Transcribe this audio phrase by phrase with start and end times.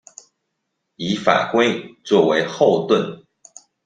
[0.95, 3.23] 以法規作為後盾